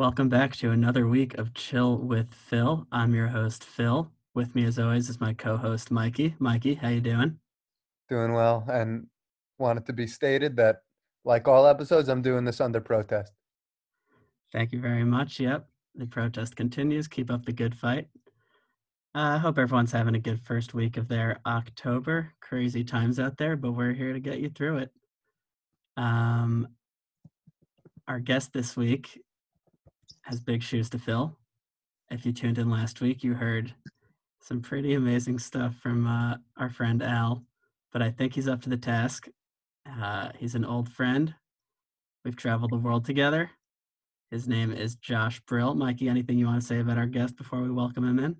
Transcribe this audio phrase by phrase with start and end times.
[0.00, 2.86] Welcome back to another week of Chill with Phil.
[2.90, 4.10] I'm your host Phil.
[4.34, 6.36] With me, as always, is my co-host Mikey.
[6.38, 7.38] Mikey, how you doing?
[8.08, 9.08] Doing well, and
[9.58, 10.76] want it to be stated that,
[11.26, 13.30] like all episodes, I'm doing this under protest.
[14.52, 15.38] Thank you very much.
[15.38, 17.06] Yep, the protest continues.
[17.06, 18.08] Keep up the good fight.
[19.14, 22.32] I uh, hope everyone's having a good first week of their October.
[22.40, 24.92] Crazy times out there, but we're here to get you through it.
[25.98, 26.68] Um,
[28.08, 29.20] our guest this week
[30.22, 31.36] has big shoes to fill.
[32.10, 33.74] If you tuned in last week, you heard
[34.40, 37.44] some pretty amazing stuff from uh, our friend Al,
[37.92, 39.28] but I think he's up to the task.
[39.88, 41.34] Uh, he's an old friend.
[42.24, 43.50] We've traveled the world together.
[44.30, 45.74] His name is Josh Brill.
[45.74, 48.36] Mikey, anything you want to say about our guest before we welcome him in?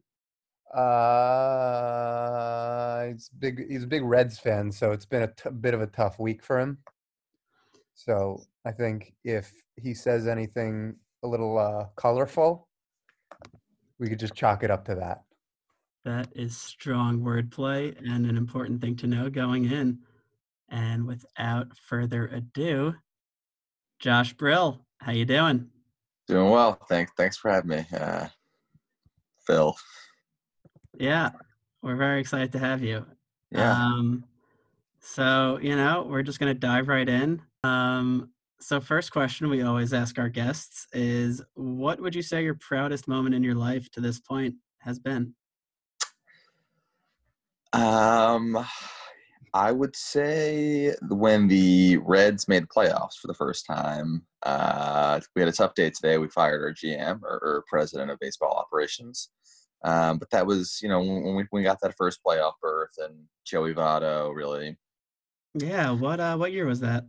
[0.73, 0.87] Uh,
[3.07, 3.69] he's big.
[3.69, 6.45] He's a big Reds fan, so it's been a t- bit of a tough week
[6.45, 6.79] for him.
[7.95, 12.69] So I think if he says anything a little uh, colorful,
[13.99, 15.23] we could just chalk it up to that.
[16.05, 19.99] That is strong wordplay and an important thing to know going in.
[20.71, 22.95] And without further ado,
[23.99, 25.69] Josh Brill, how you doing?
[26.27, 26.79] Doing well.
[26.89, 27.13] Thanks.
[27.17, 28.29] Thanks for having me, uh,
[29.47, 29.77] Phil.
[30.99, 31.31] Yeah,
[31.83, 33.05] we're very excited to have you.
[33.51, 33.73] Yeah.
[33.73, 34.25] Um,
[35.01, 37.43] so you know, we're just gonna dive right in.
[37.65, 38.31] Um,
[38.61, 43.09] so first question we always ask our guests is, what would you say your proudest
[43.09, 45.35] moment in your life to this point has been?
[47.73, 48.65] Um,
[49.55, 54.27] I would say when the Reds made the playoffs for the first time.
[54.43, 56.19] Uh, we had a tough day today.
[56.19, 59.31] We fired our GM or, or president of baseball operations.
[59.85, 62.95] Um, but that was, you know, when we, when we got that first playoff berth
[62.99, 64.77] and Joey Votto really.
[65.55, 65.91] Yeah.
[65.91, 67.07] What uh, what year was that?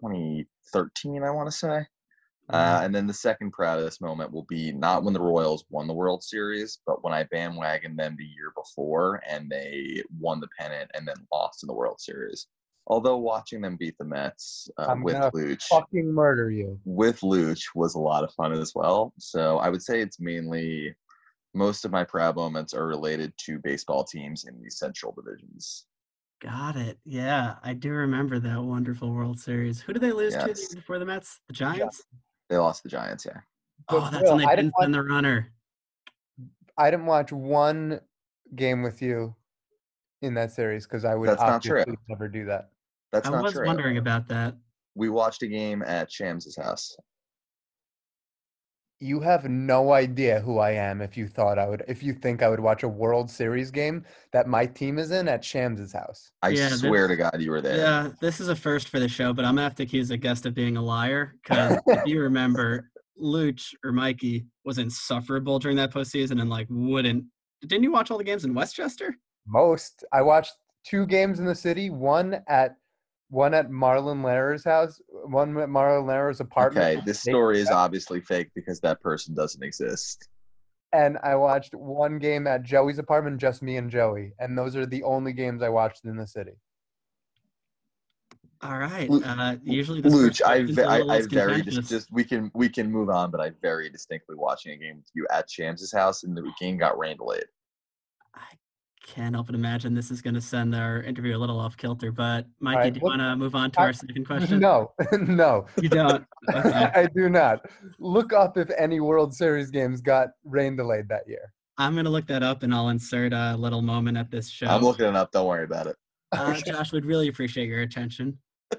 [0.00, 1.86] 2013, I want to say.
[2.50, 5.92] Uh, and then the second proudest moment will be not when the Royals won the
[5.92, 10.90] World Series, but when I bandwagoned them the year before and they won the pennant
[10.94, 12.46] and then lost in the World Series.
[12.86, 17.94] Although watching them beat the Mets uh, with Luch, fucking murder you with Luch was
[17.94, 19.12] a lot of fun as well.
[19.18, 20.94] So I would say it's mainly
[21.54, 25.84] most of my proud moments are related to baseball teams in the Central divisions.
[26.40, 26.98] Got it.
[27.04, 29.80] Yeah, I do remember that wonderful World Series.
[29.80, 30.68] Who did they lose yes.
[30.68, 31.40] to before the Mets?
[31.48, 32.04] The Giants.
[32.12, 32.18] Yeah.
[32.50, 33.26] They lost the Giants.
[33.26, 33.40] Yeah.
[33.88, 35.48] Oh, that's when they didn't send the runner.
[36.76, 38.00] I didn't watch one
[38.54, 39.34] game with you
[40.22, 42.70] in that series because I would that's obviously never do that.
[43.12, 43.66] That's I not was true.
[43.66, 44.54] wondering about that.
[44.94, 46.96] We watched a game at Shams's house
[49.00, 52.42] you have no idea who I am if you thought I would if you think
[52.42, 56.30] I would watch a World Series game that my team is in at Shams's house.
[56.42, 57.76] I yeah, swear this, to God you were there.
[57.76, 60.16] Yeah, this is a first for the show, but I'm gonna have to accuse a
[60.16, 62.90] guest of being a liar because if you remember,
[63.22, 67.24] Luch or Mikey was insufferable during that postseason and like wouldn't.
[67.62, 69.16] Didn't you watch all the games in Westchester?
[69.46, 70.04] Most.
[70.12, 70.54] I watched
[70.84, 71.90] two games in the city.
[71.90, 72.76] One at
[73.28, 76.84] one at Marlon Lehrer's house, one at Marlon Lehrer's apartment.
[76.84, 80.28] Okay, this story is obviously fake because that person doesn't exist.
[80.92, 84.86] And I watched one game at Joey's apartment, just me and Joey, and those are
[84.86, 86.52] the only games I watched in the city.
[88.62, 89.08] All right.
[89.10, 93.08] Uh, usually, this Luch, I, I, I very just, just we can we can move
[93.08, 96.50] on, but I very distinctly watching a game with you at Shams's house, and the
[96.58, 97.44] game got rained delayed.
[98.34, 98.46] I
[99.08, 102.12] can't help but imagine this is going to send our interview a little off kilter.
[102.12, 104.60] But Mikey, right, do you want to move on to I, our second question?
[104.60, 106.24] No, no, you don't.
[106.52, 106.90] Okay.
[106.94, 107.60] I do not.
[107.98, 111.52] Look up if any World Series games got rain delayed that year.
[111.78, 114.66] I'm going to look that up, and I'll insert a little moment at this show.
[114.66, 115.32] I'm looking it up.
[115.32, 115.96] Don't worry about it.
[116.32, 118.36] Uh, Josh would really appreciate your attention.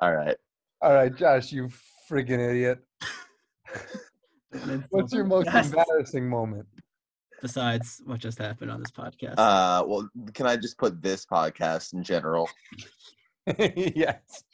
[0.00, 0.36] All right.
[0.80, 1.70] All right, Josh, you
[2.08, 2.78] friggin' idiot.
[4.90, 6.66] What's your most embarrassing moment?
[7.40, 9.34] Besides what just happened on this podcast?
[9.38, 12.48] Uh, well, can I just put this podcast in general?
[13.58, 14.44] yes.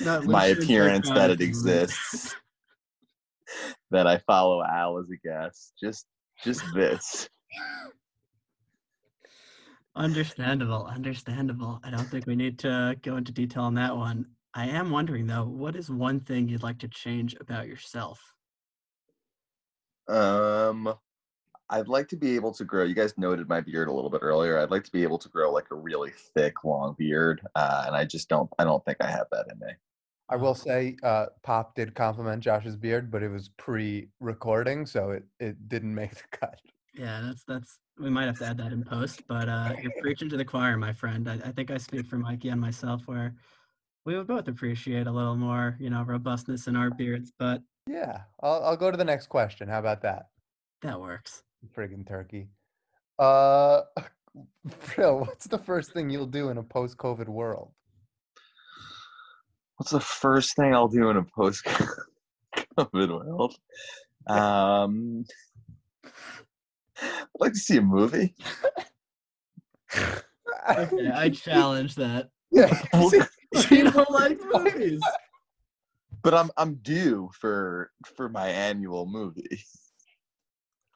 [0.00, 2.34] My appearance that it exists.
[3.90, 5.74] that I follow Al as a guest.
[5.82, 6.06] Just
[6.42, 7.28] just this.
[9.94, 11.78] Understandable, understandable.
[11.84, 14.26] I don't think we need to go into detail on that one.
[14.54, 18.18] I am wondering though, what is one thing you'd like to change about yourself?
[20.08, 20.94] Um
[21.72, 22.84] I'd like to be able to grow.
[22.84, 24.58] You guys noted my beard a little bit earlier.
[24.58, 27.96] I'd like to be able to grow like a really thick, long beard, uh, and
[27.96, 28.50] I just don't.
[28.58, 29.72] I don't think I have that in me.
[30.28, 35.24] I will say, uh, Pop did compliment Josh's beard, but it was pre-recording, so it
[35.40, 36.60] it didn't make the cut.
[36.94, 37.78] Yeah, that's that's.
[37.98, 40.76] We might have to add that in post, but uh, you're preaching to the choir,
[40.76, 41.28] my friend.
[41.28, 43.34] I, I think I speak for Mikey and myself, where
[44.04, 48.22] we would both appreciate a little more, you know, robustness in our beards, but Yeah,
[48.42, 49.68] I'll I'll go to the next question.
[49.68, 50.28] How about that?
[50.82, 51.42] that works.
[51.74, 52.48] Friggin' turkey.
[53.18, 53.82] Uh,
[54.68, 57.72] Phil, what's the first thing you'll do in a post-COVID world?
[59.76, 61.64] What's the first thing I'll do in a post
[62.78, 63.56] COVID world?
[64.28, 65.24] Um,
[67.00, 68.34] I'd like to see a movie.
[69.96, 72.28] Okay, I challenge that.
[72.52, 72.82] yeah,
[73.70, 75.00] you don't like movies.
[76.22, 79.64] But I'm I'm due for for my annual movie.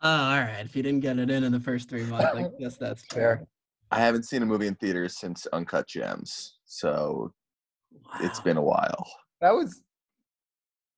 [0.02, 0.60] Oh, all right.
[0.64, 3.36] If you didn't get it in in the first three months, I guess that's fair.
[3.38, 3.46] fair.
[3.90, 7.32] I haven't seen a movie in theaters since Uncut Gems, so
[8.20, 9.06] it's been a while.
[9.40, 9.82] That was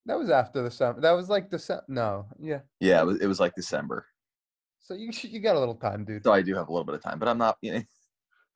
[0.05, 0.99] that was after the summer.
[1.01, 1.85] That was like December.
[1.87, 2.59] no, yeah.
[2.79, 4.05] Yeah, it was, it was like December,
[4.79, 6.23] So you you got a little time, dude.
[6.23, 7.57] so I do have a little bit of time, but I'm not.
[7.61, 7.81] You know,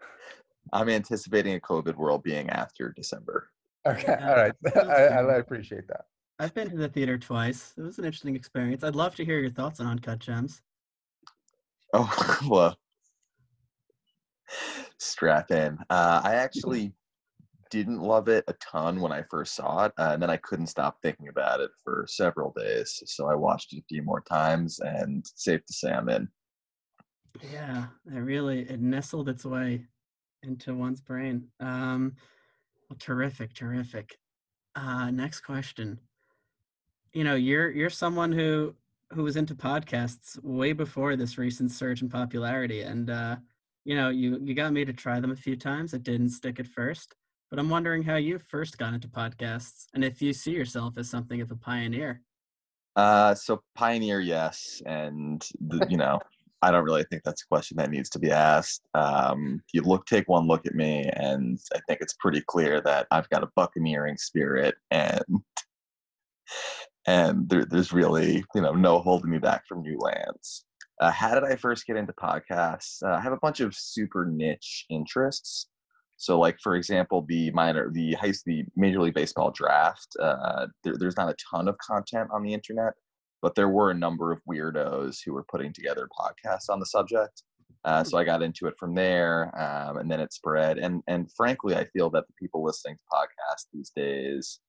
[0.74, 3.50] I'm anticipating a COVID world being after December.
[3.86, 4.54] Okay, all right.
[4.76, 5.22] I, I.
[5.22, 6.06] I appreciate that.
[6.44, 7.74] I've been to the theater twice.
[7.78, 8.84] It was an interesting experience.
[8.84, 10.62] I'd love to hear your thoughts on Uncut Gems.
[11.94, 12.76] Oh well,
[15.00, 15.78] strap in.
[15.90, 16.92] Uh, I actually
[17.72, 20.68] didn't love it a ton when I first saw it, uh, and then I couldn't
[20.68, 23.02] stop thinking about it for several days.
[23.06, 26.28] So I watched it a few more times, and safe to say I'm in.
[27.54, 29.86] Yeah, it really it nestled its way
[30.42, 31.48] into one's brain.
[31.62, 32.18] Um,
[32.90, 34.18] well, terrific, terrific.
[34.76, 36.02] Uh, next question.
[37.14, 38.76] You know, you're you're someone who
[39.12, 43.36] who was into podcasts way before this recent surge in popularity, and uh,
[43.86, 45.94] you know, you you got me to try them a few times.
[45.94, 47.16] It didn't stick at first,
[47.50, 51.10] but I'm wondering how you first got into podcasts, and if you see yourself as
[51.10, 52.22] something of a pioneer.
[52.96, 56.20] Uh, so Pioneer, yes, and the, you know,
[56.62, 58.82] I don't really think that's a question that needs to be asked.
[58.94, 63.08] Um, you look, take one look at me, and I think it's pretty clear that
[63.12, 65.22] I've got a buccaneering spirit, and
[67.08, 70.66] and there, there's really you know no holding me back from new lands.
[71.02, 73.04] Uh, how did I first get into podcasts?
[73.04, 75.68] Uh, I have a bunch of super niche interests.
[76.18, 80.08] So, like for example, the minor, the high, the Major League Baseball draft.
[80.20, 82.94] Uh, there, there's not a ton of content on the internet,
[83.42, 87.44] but there were a number of weirdos who were putting together podcasts on the subject.
[87.84, 90.78] Uh, so I got into it from there, um, and then it spread.
[90.78, 94.60] And and frankly, I feel that the people listening to podcasts these days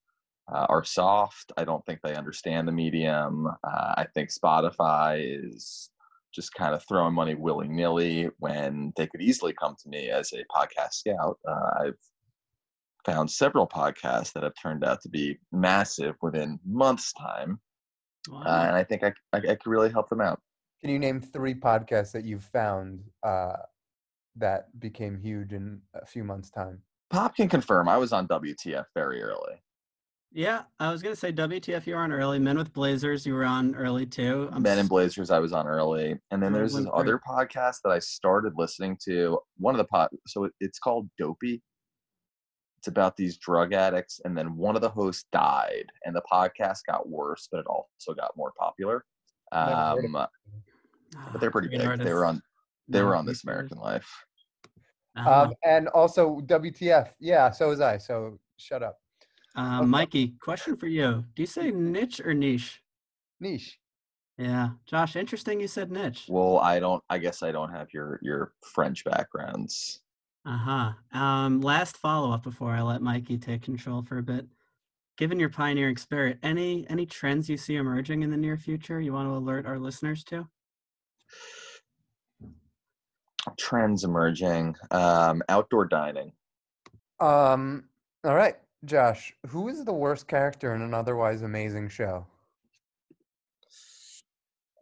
[0.53, 1.53] uh, are soft.
[1.57, 3.47] I don't think they understand the medium.
[3.47, 5.91] Uh, I think Spotify is
[6.35, 10.33] just kind of throwing money willy nilly when they could easily come to me as
[10.33, 11.39] a podcast scout.
[11.49, 11.99] Uh, I've
[13.07, 17.61] found several podcasts that have turned out to be massive within months' time,
[18.31, 18.67] uh, Wow.
[18.69, 20.41] and I think I, I, I could really help them out.
[20.81, 23.57] Can you name three podcasts that you've found uh,
[24.37, 26.83] that became huge in a few months' time?
[27.11, 29.63] Pop can confirm I was on WTF very early.
[30.37, 32.41] Yeah, I was gonna say WTF you were on early.
[32.41, 34.49] Men with Blazers you were on early too.
[34.51, 37.91] I'm Men in Blazers I was on early, and then there's this other podcast that
[37.91, 39.39] I started listening to.
[39.59, 41.63] One of the pod, so it's called Dopey.
[42.79, 46.81] It's about these drug addicts, and then one of the hosts died, and the podcast
[46.89, 49.05] got worse, but it also got more popular.
[49.53, 50.27] Never heard of Um,
[51.17, 52.01] Ah, but they're pretty great big.
[52.01, 52.43] They were on
[52.89, 53.45] they were on This.
[53.45, 54.11] American Life.
[55.17, 55.43] Uh-huh.
[55.43, 57.11] Um, and also WTF.
[57.21, 57.99] Yeah, so was I.
[57.99, 58.99] So shut up.
[59.57, 59.83] Uh.
[59.83, 61.25] Mikey, question for you.
[61.35, 62.83] Do you say niche or niche?
[63.41, 63.79] Niche.
[64.37, 65.15] Yeah, Josh.
[65.15, 65.61] Interesting.
[65.61, 66.25] You said niche.
[66.29, 67.03] Well, I don't.
[67.09, 70.01] I guess I don't have your your French backgrounds.
[70.47, 71.19] Uh huh.
[71.19, 74.47] Um, last follow up before I let Mikey take control for a bit.
[75.17, 79.13] Given your pioneering spirit, any any trends you see emerging in the near future you
[79.13, 80.49] want to alert our listeners to?
[83.57, 84.75] Trends emerging.
[84.91, 86.33] Um, outdoor dining.
[87.21, 87.85] Um.
[88.25, 89.35] All right, Josh.
[89.49, 92.27] Who is the worst character in an otherwise amazing show?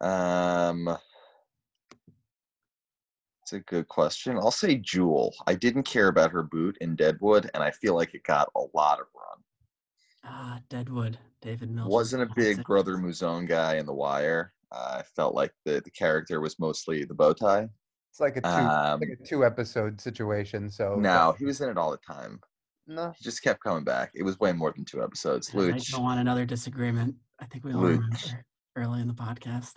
[0.01, 0.97] Um,
[3.41, 4.37] it's a good question.
[4.37, 5.33] I'll say Jewel.
[5.47, 8.63] I didn't care about her boot in Deadwood, and I feel like it got a
[8.73, 9.43] lot of run.
[10.25, 11.17] Ah, Deadwood.
[11.41, 11.89] David Milch.
[11.89, 14.53] Wasn't a big Brother Mouzone guy in The Wire.
[14.71, 17.69] Uh, I felt like the, the character was mostly the bow tie.
[18.09, 20.69] It's like a two Um, like a two episode situation.
[20.69, 22.39] So no, he was in it all the time.
[22.87, 23.13] No.
[23.17, 24.11] He just kept coming back.
[24.13, 25.49] It was way more than two episodes.
[25.53, 25.91] I Luch.
[25.91, 27.15] don't want another disagreement.
[27.39, 27.89] I think we all Luch.
[27.95, 28.17] remember
[28.75, 29.71] early in the podcast.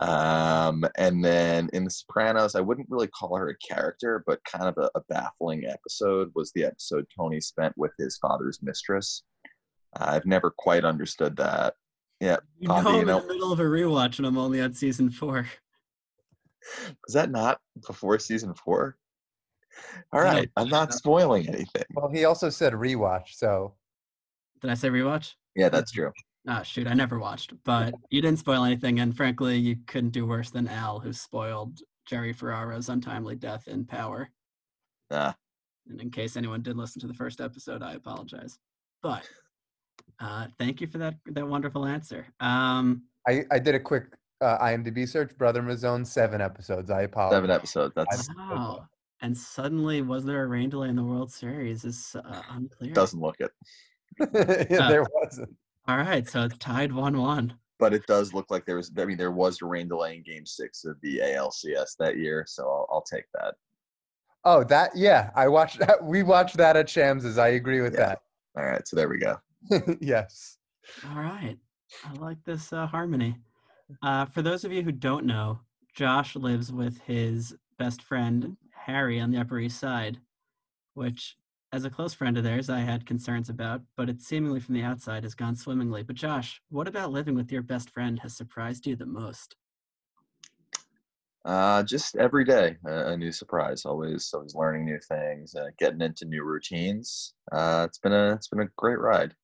[0.00, 4.64] Um, and then in The Sopranos, I wouldn't really call her a character, but kind
[4.64, 9.22] of a, a baffling episode was the episode Tony spent with his father's mistress.
[9.96, 11.74] I've never quite understood that.
[12.20, 14.60] Yeah, You know you I'm know- in the middle of a rewatch and I'm only
[14.60, 15.46] on season four.
[17.06, 18.96] was that not before season four?
[20.12, 20.20] All
[20.56, 20.96] I'm not know.
[20.96, 21.84] spoiling anything.
[21.94, 23.74] Well, he also said rewatch, so
[24.60, 25.34] Did I say rewatch?
[25.56, 26.12] Yeah, that's true.
[26.48, 30.26] Ah, shoot, I never watched, but you didn't spoil anything, and frankly, you couldn't do
[30.26, 34.28] worse than Al, who spoiled Jerry Ferraro's untimely death in Power.
[35.10, 35.32] Uh,
[35.88, 38.58] And in case anyone did listen to the first episode, I apologize.
[39.02, 39.28] But
[40.20, 42.26] uh, thank you for that that wonderful answer.
[42.40, 44.06] Um, I, I did a quick
[44.40, 45.36] uh, IMDb search.
[45.38, 46.90] Brother Mouzone, seven episodes.
[46.90, 47.36] I apologize.
[47.36, 47.92] seven episodes.
[47.94, 48.88] That's wow.
[49.22, 51.84] And suddenly, was there a rain delay in the World Series?
[51.84, 52.90] Is uh, unclear.
[52.90, 53.50] It doesn't look it,
[54.70, 55.54] yeah, Uh, there wasn't.
[55.88, 57.54] All right, so it's tied one-one.
[57.78, 58.90] but it does look like there was.
[58.98, 62.44] I mean, there was a rain delay in Game Six of the ALCS that year,
[62.46, 63.54] so I'll, I'll take that.
[64.44, 65.30] Oh, that yeah.
[65.36, 66.02] I watched that.
[66.04, 67.38] We watched that at Shams's.
[67.38, 68.16] I agree with Yeah.
[68.56, 69.36] All right, so there we go.
[70.00, 70.58] yes.
[71.08, 71.56] All right.
[72.04, 73.36] I like this uh, harmony.
[74.02, 75.60] Uh, for those of you who don't know,
[75.94, 80.18] Josh lives with his best friend, Harry, on the Upper East Side,
[80.94, 81.36] which,
[81.72, 84.82] as a close friend of theirs, I had concerns about, but it seemingly from the
[84.82, 86.02] outside has gone swimmingly.
[86.02, 89.56] But, Josh, what about living with your best friend has surprised you the most?
[91.44, 93.84] Uh, just every day, a, a new surprise.
[93.84, 97.34] Always, always learning new things, uh, getting into new routines.
[97.50, 99.34] Uh, it's been a, it's been a great ride.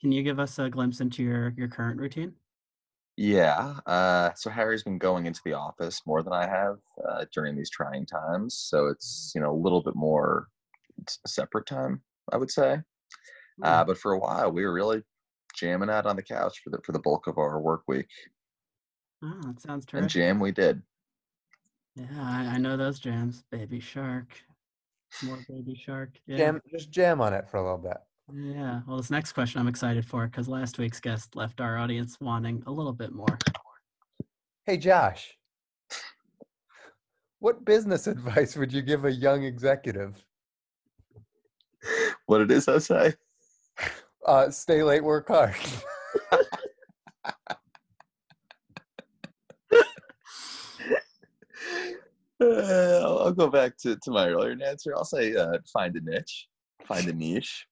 [0.00, 2.34] Can you give us a glimpse into your, your current routine?
[3.16, 3.74] Yeah.
[3.86, 6.78] Uh, so Harry's been going into the office more than I have
[7.08, 8.54] uh, during these trying times.
[8.54, 10.48] So it's you know a little bit more
[11.26, 12.02] separate time,
[12.32, 12.80] I would say.
[13.62, 15.02] Uh, but for a while, we were really
[15.54, 18.08] jamming out on the couch for the for the bulk of our work week,
[19.24, 20.82] Oh, that sounds and jam we did.
[21.96, 23.44] Yeah, I, I know those jams.
[23.50, 24.28] Baby Shark.
[25.22, 26.10] More Baby Shark.
[26.26, 26.36] Yeah.
[26.36, 27.96] Jam, just jam on it for a little bit.
[28.32, 28.80] Yeah.
[28.86, 32.62] Well, this next question I'm excited for because last week's guest left our audience wanting
[32.66, 33.38] a little bit more.
[34.64, 35.36] Hey, Josh.
[37.40, 40.24] What business advice would you give a young executive?
[42.26, 43.14] What it is, I say.
[44.24, 45.54] Uh, stay late, work hard.
[46.32, 46.38] Uh,
[53.02, 54.94] I'll, I'll go back to, to my earlier answer.
[54.96, 56.48] I'll say uh, find a niche,
[56.86, 57.66] find a niche.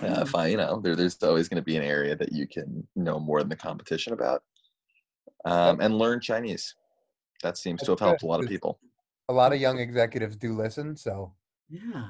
[0.00, 0.28] Uh, Mm.
[0.28, 3.18] find you know there, there's always going to be an area that you can know
[3.20, 4.42] more than the competition about,
[5.44, 6.74] um, and learn Chinese.
[7.42, 8.80] That seems to have That's good, helped a lot of people.
[9.28, 11.32] a lot of young executives do listen, so
[11.68, 12.08] Yeah.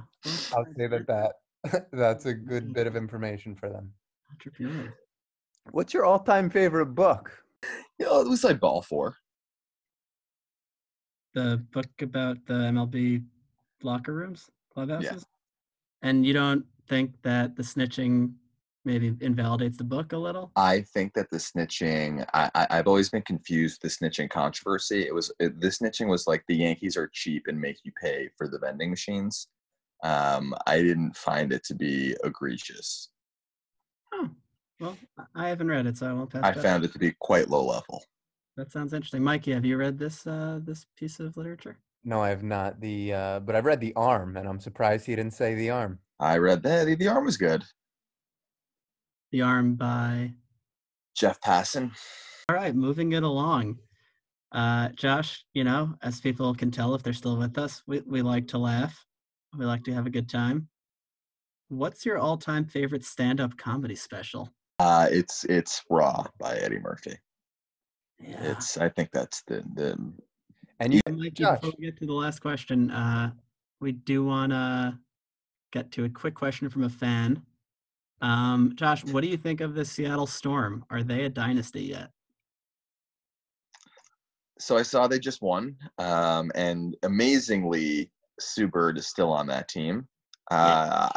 [0.53, 1.33] I'll say that that
[1.93, 3.93] that's a good bit of information for them.
[4.31, 4.95] Entrepreneur.
[5.71, 7.45] What's your all-time favorite book?
[7.99, 9.17] You know, it was like ball four.
[11.35, 13.25] The book about the MLB
[13.83, 15.27] locker rooms, clubhouses.
[16.03, 18.33] And you don't think that the snitching
[18.85, 20.53] maybe invalidates the book a little?
[20.57, 25.07] I think that the snitching, I, I, I've always been confused with the snitching controversy.
[25.07, 28.29] It was it, the snitching was like the Yankees are cheap and make you pay
[28.37, 29.49] for the vending machines.
[30.03, 33.09] Um, I didn't find it to be egregious.
[34.13, 34.29] Oh,
[34.81, 36.45] well, I- I haven't read it, so I won't pass.
[36.45, 36.63] I that.
[36.63, 38.05] found it to be quite low level.
[38.57, 39.53] That sounds interesting, Mikey.
[39.53, 41.79] Have you read this uh, this piece of literature?
[42.05, 42.81] No, I have not.
[42.81, 45.99] The uh, but I've read The Arm, and I'm surprised he didn't say The Arm.
[46.21, 47.65] I read that the, the arm was good.
[49.33, 50.33] The Arm by.
[51.17, 51.91] Jeff Passan.
[52.49, 53.79] All right, moving it along.
[54.53, 58.23] Uh, Josh, you know, as people can tell if they're still with us, we, we
[58.23, 59.05] like to laugh.
[59.59, 60.69] We like to have a good time.
[61.69, 64.51] What's your all-time favorite stand-up comedy special?
[64.79, 67.17] Uh, it's it's Raw by Eddie Murphy.
[68.21, 68.53] Yeah.
[68.53, 69.97] It's I think that's the the
[70.81, 71.61] And you, And Mikey, Josh.
[71.61, 73.31] before we get to the last question, uh,
[73.81, 74.99] we do want to
[75.75, 77.43] get to a quick question from a fan.
[78.23, 80.85] Um, Josh, what do you think of the Seattle Storm?
[80.89, 82.11] Are they a dynasty yet?
[84.59, 89.69] so I saw they just won, um, and amazingly, Sue Bird is still on that
[89.69, 90.07] team.
[90.51, 91.09] Uh,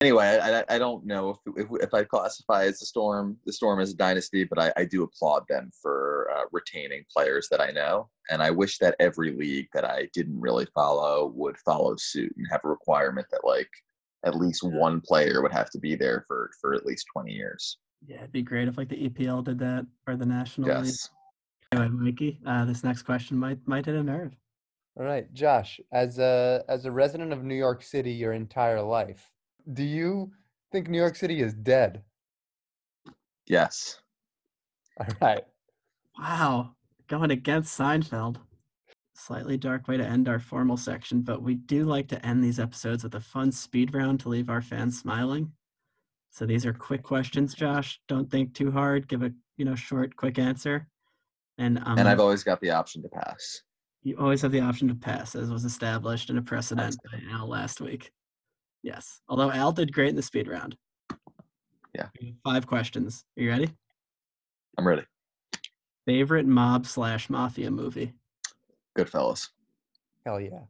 [0.00, 3.52] anyway, I, I, I don't know if, if if I classify as the Storm the
[3.52, 7.60] Storm as a dynasty, but I, I do applaud them for uh, retaining players that
[7.60, 11.96] I know, and I wish that every league that I didn't really follow would follow
[11.96, 13.70] suit and have a requirement that like
[14.26, 17.78] at least one player would have to be there for for at least twenty years.
[18.06, 20.86] Yeah, it'd be great if like the EPL did that or the National League.
[20.86, 21.08] Yes.
[21.72, 24.36] Anyway, Mikey, uh, this next question might might hit a nerve.
[24.98, 25.80] all right, Josh.
[25.92, 29.30] As a as a resident of New York City your entire life,
[29.72, 30.30] do you
[30.72, 32.02] think New York City is dead?
[33.46, 34.00] Yes.
[34.98, 35.44] All right.
[36.18, 36.74] Wow,
[37.08, 38.36] going against Seinfeld.
[39.18, 42.60] Slightly dark way to end our formal section, but we do like to end these
[42.60, 45.50] episodes with a fun speed round to leave our fans smiling.
[46.30, 47.98] So these are quick questions, Josh.
[48.08, 49.08] Don't think too hard.
[49.08, 50.86] Give a you know short, quick answer.
[51.56, 53.62] And um, And I've always got the option to pass.
[54.02, 57.48] You always have the option to pass, as was established in a precedent by Al
[57.48, 58.10] last week.
[58.82, 59.20] Yes.
[59.28, 60.76] Although Al did great in the speed round.
[61.94, 62.08] Yeah.
[62.44, 63.24] Five questions.
[63.38, 63.70] Are you ready?
[64.76, 65.04] I'm ready.
[66.04, 68.12] Favorite mob slash mafia movie?
[68.96, 69.48] Goodfellas.
[70.24, 70.60] Hell yeah.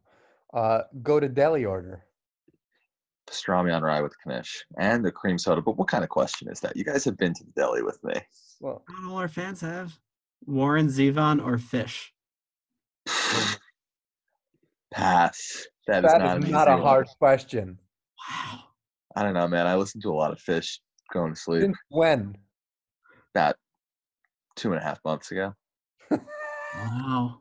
[0.53, 2.03] Uh, go to deli order.
[3.29, 5.61] Pastrami on rye with knish and the cream soda.
[5.61, 6.77] But what kind of question is that?
[6.77, 8.13] You guys have been to the deli with me.
[8.61, 9.97] Well, Not all our fans have.
[10.45, 12.07] Warren Zevon or Phish?
[14.93, 15.67] Pass.
[15.87, 16.81] That is that not, is an not easy a one.
[16.81, 17.77] hard question.
[18.29, 18.59] Wow.
[19.15, 19.67] I don't know, man.
[19.67, 20.79] I listen to a lot of Phish
[21.13, 22.35] going to sleep Since when?
[23.35, 23.55] about
[24.55, 25.53] two and a half months ago.
[26.11, 27.39] Wow.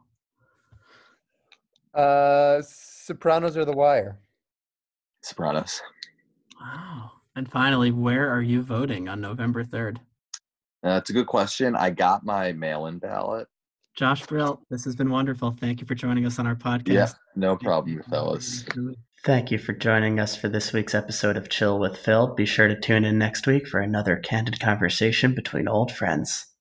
[1.96, 4.18] Uh, Sopranos or The Wire?
[5.22, 5.80] Sopranos.
[6.60, 7.12] Wow.
[7.34, 9.98] And finally, where are you voting on November 3rd?
[10.84, 11.74] Uh, it's a good question.
[11.74, 13.48] I got my mail-in ballot.
[13.96, 15.56] Josh Brill, this has been wonderful.
[15.58, 16.92] Thank you for joining us on our podcast.
[16.92, 18.64] Yeah, no problem, fellas.
[19.24, 22.34] Thank you for joining us for this week's episode of Chill with Phil.
[22.34, 26.44] Be sure to tune in next week for another candid conversation between old friends.
[26.44, 26.55] Thank